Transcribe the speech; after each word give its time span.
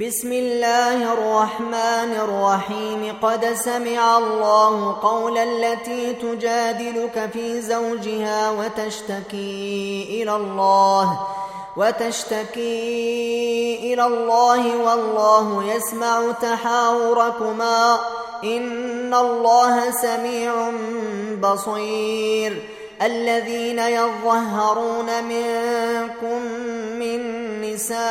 بسم 0.00 0.32
الله 0.32 1.12
الرحمن 1.12 2.12
الرحيم. 2.20 3.16
قد 3.22 3.44
سمع 3.54 4.18
الله 4.18 4.96
قول 5.02 5.38
التي 5.38 6.12
تجادلك 6.12 7.30
في 7.32 7.60
زوجها 7.60 8.50
وتشتكي 8.50 10.06
إلى 10.10 10.36
الله 10.36 11.20
وتشتكي 11.76 12.74
إلى 13.92 14.06
الله 14.06 14.76
والله 14.76 15.74
يسمع 15.74 16.32
تحاوركما. 16.32 17.98
إن 18.44 19.14
الله 19.14 19.90
سميع 19.90 20.52
بصير. 21.40 22.75
الذين 23.02 23.78
يظهرون 23.78 25.24
منكم 25.24 26.42
من 26.98 27.20
نسائهم 27.60 28.08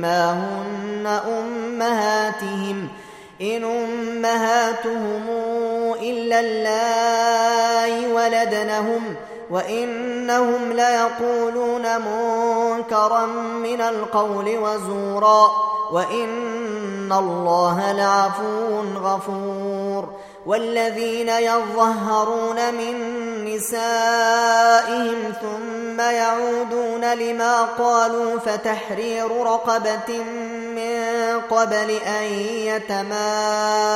ما 0.00 0.32
هن 0.32 1.06
أمهاتهم 1.06 2.88
إن 3.40 3.64
أمهاتهم 3.64 5.26
إلا 6.02 6.40
اللائي 6.40 8.12
ولدنهم 8.12 9.16
وإنهم 9.50 10.72
ليقولون 10.72 11.82
منكرا 11.82 13.26
من 13.62 13.80
القول 13.80 14.58
وزورا 14.58 15.50
وإن 15.92 17.12
الله 17.12 17.92
لعفو 17.92 18.80
غفور. 18.80 19.79
والذين 20.46 21.28
يظهرون 21.28 22.74
من 22.74 22.94
نسائهم 23.44 25.32
ثم 25.42 26.00
يعودون 26.00 27.14
لما 27.14 27.62
قالوا 27.62 28.38
فتحرير 28.38 29.42
رقبة 29.42 30.18
من 30.74 31.02
قبل 31.50 31.90
أن 31.90 32.24
يتماسا. 32.44 33.94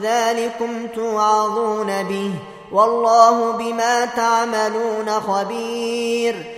ذلكم 0.00 0.86
توعظون 0.94 2.02
به. 2.02 2.30
والله 2.72 3.52
بما 3.52 4.04
تعملون 4.04 5.10
خبير. 5.10 6.57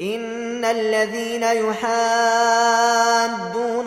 إن 0.00 0.64
الذين 0.64 1.42
يحادون 1.42 1.78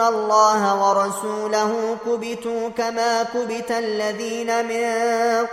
الله 0.02 0.90
ورسوله 0.90 1.98
كبتوا 2.06 2.70
كما 2.70 3.24
كبت 3.24 3.72
الذين 3.72 4.66
من 4.66 4.86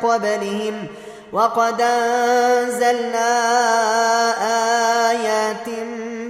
قبلهم 0.03 0.86
وقد 1.33 1.81
أنزلنا 1.81 3.31
آيات 5.11 5.69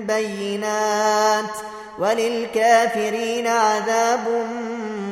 بينات 0.07 1.51
وللكافرين 1.99 3.47
عذاب 3.47 4.29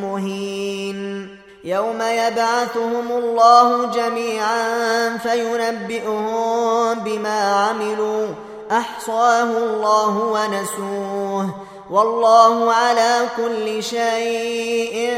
مهين 0.02 1.28
يوم 1.64 2.02
يبعثهم 2.02 3.12
الله 3.12 3.86
جميعا 3.90 5.18
فينبئهم 5.18 6.94
بما 6.94 7.66
عملوا 7.68 8.26
أحصاه 8.72 9.42
الله 9.42 10.18
ونسوه 10.18 11.54
والله 11.90 12.72
على 12.72 13.18
كل 13.36 13.82
شيء 13.82 15.14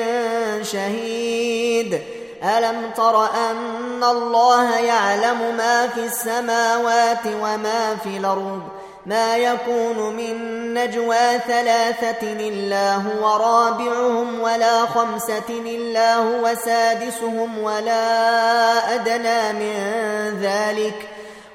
شهيد. 0.63 2.01
ألم 2.45 2.91
تر 2.97 3.25
أن 3.25 4.05
الله 4.05 4.77
يعلم 4.79 5.57
ما 5.57 5.87
في 5.87 6.01
السماوات 6.01 7.27
وما 7.27 7.97
في 8.03 8.17
الأرض؟ 8.17 8.61
ما 9.07 9.37
يكون 9.37 10.17
من 10.17 10.35
نجوى 10.75 11.39
ثلاثة 11.47 12.23
إلا 12.23 12.95
هو 12.95 13.37
رابعهم 13.37 14.41
ولا 14.41 14.87
خمسة 14.87 15.49
إلا 15.49 16.17
هو 16.17 16.55
سادسهم 16.65 17.59
ولا 17.59 18.95
أدنى 18.95 19.53
من 19.53 19.75
ذلك. 20.43 21.18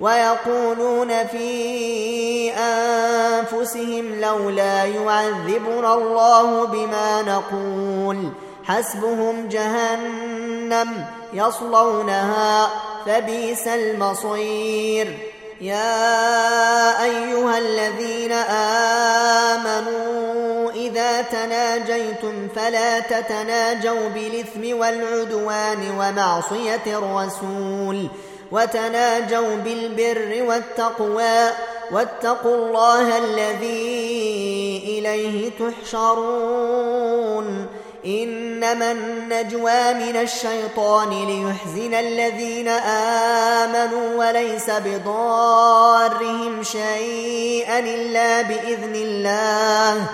ويقولون 0.00 1.26
في 1.26 2.52
أنفسهم 2.52 4.20
لولا 4.20 4.84
يعذبنا 4.84 5.94
الله 5.94 6.66
بما 6.66 7.22
نقول. 7.22 8.32
حسبهم 8.64 9.48
جهنم 9.48 11.04
يصلونها 11.32 12.68
فبئس 13.06 13.68
المصير. 13.68 15.18
يا 15.60 17.02
أيها 17.04 17.58
الذين 17.58 18.32
آمنوا 19.52 20.70
إذا 20.72 21.22
تناجيتم 21.22 22.48
فلا 22.56 23.00
تتناجوا 23.00 24.08
بالإثم 24.08 24.78
والعدوان 24.78 25.90
ومعصية 25.98 26.86
الرسول. 26.86 28.08
وتناجوا 28.52 29.56
بالبر 29.56 30.42
والتقوى 30.42 31.50
واتقوا 31.90 32.54
الله 32.54 33.18
الذي 33.18 34.82
إليه 34.86 35.50
تحشرون. 35.50 37.66
إنما 38.06 38.92
النجوى 38.92 39.94
من 39.94 40.16
الشيطان 40.16 41.10
ليحزن 41.10 41.94
الذين 41.94 42.68
آمنوا 42.68 44.26
وليس 44.26 44.70
بضارهم 44.70 46.62
شيئا 46.62 47.78
إلا 47.78 48.42
بإذن 48.42 48.94
الله. 48.94 50.06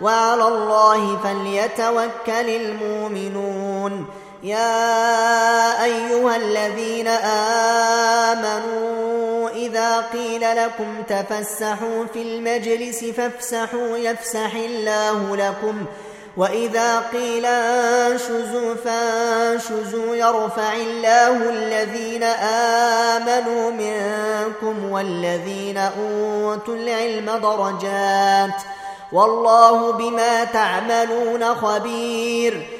وعلى 0.00 0.48
الله 0.48 1.18
فليتوكل 1.24 2.50
المؤمنون. 2.50 4.06
يا 4.42 5.84
أيها 5.84 6.36
الذين 6.36 7.08
آمنوا 8.28 9.48
إذا 9.50 10.00
قيل 10.00 10.56
لكم 10.56 11.02
تفسحوا 11.08 12.04
في 12.12 12.22
المجلس 12.22 13.04
فافسحوا 13.04 13.96
يفسح 13.96 14.54
الله 14.54 15.36
لكم. 15.36 15.84
وإذا 16.36 17.00
قيل 17.00 17.46
انشزوا 17.46 18.74
فانشزوا 18.84 20.16
يرفع 20.16 20.72
الله 20.72 21.50
الذين 21.50 22.22
آمنوا 23.12 23.70
منكم 23.70 24.90
والذين 24.90 25.76
أوتوا 25.78 26.74
العلم 26.74 27.30
درجات. 27.30 28.62
والله 29.12 29.92
بما 29.92 30.44
تعملون 30.44 31.54
خبير. 31.54 32.79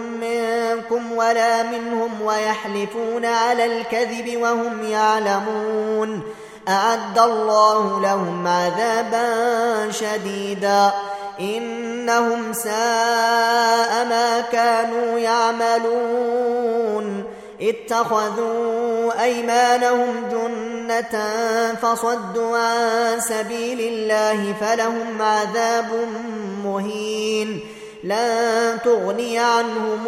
منكم 0.81 1.11
ولا 1.11 1.63
منهم 1.63 2.21
ويحلفون 2.21 3.25
على 3.25 3.65
الكذب 3.65 4.41
وهم 4.41 4.83
يعلمون. 4.83 6.21
أعد 6.69 7.19
الله 7.19 8.01
لهم 8.01 8.47
عذابا 8.47 9.91
شديدا. 9.91 10.91
إنهم 11.39 12.53
ساء 12.53 14.05
ما 14.05 14.43
كانوا 14.51 15.19
يعملون. 15.19 17.23
اتخذوا 17.61 19.23
أيمانهم 19.23 20.29
جنة 20.31 21.25
فصدوا 21.81 22.57
عن 22.57 23.19
سبيل 23.19 23.79
الله 23.79 24.53
فلهم 24.61 25.21
عذاب 25.21 25.89
مهين. 26.65 27.59
لن 28.03 28.79
تغني 28.85 29.39
عنهم 29.39 30.07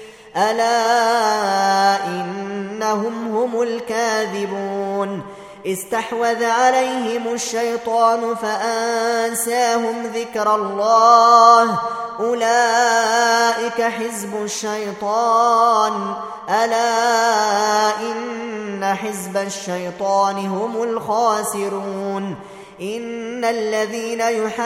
ألا 0.37 2.05
إنهم 2.05 3.37
هم 3.37 3.61
الكاذبون 3.61 5.21
استحوذ 5.67 6.45
عليهم 6.45 7.33
الشيطان 7.33 8.35
فأنساهم 8.35 10.11
ذكر 10.15 10.55
الله 10.55 11.79
أولئك 12.19 13.81
حزب 13.81 14.43
الشيطان 14.43 16.13
ألا 16.49 17.89
إن 17.99 18.95
حزب 18.95 19.37
الشيطان 19.37 20.37
هم 20.37 20.83
الخاسرون 20.83 22.35
إن 22.81 23.45
الذين 23.45 24.21
يحادون 24.21 24.61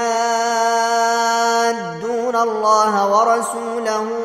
الله 2.35 3.07
ورسوله 3.07 4.24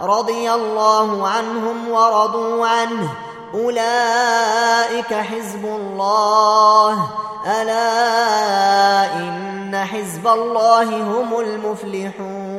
رضي 0.00 0.52
الله 0.52 1.28
عنهم 1.28 1.90
ورضوا 1.90 2.66
عنه. 2.66 3.10
أولئك 3.54 5.14
حزب 5.14 5.64
الله. 5.64 7.08
ألا 7.46 9.16
إن 9.16 9.84
حزب 9.84 10.26
الله 10.26 10.82
هم 10.82 11.40
المفلحون. 11.40 12.49